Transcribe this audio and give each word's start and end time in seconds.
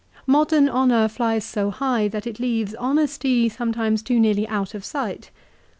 Modern 0.25 0.67
honour 0.67 1.07
flies 1.07 1.45
so 1.45 1.69
high 1.69 2.07
that 2.07 2.25
it 2.25 2.39
leaves 2.39 2.73
honesty 2.73 3.47
sometimes 3.49 4.01
too 4.01 4.19
nearly 4.19 4.47
out 4.47 4.73
of 4.73 4.83
sight. 4.83 5.29